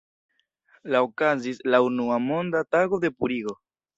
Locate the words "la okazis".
0.93-1.61